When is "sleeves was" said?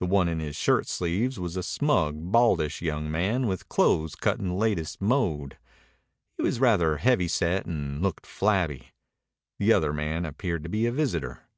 0.86-1.56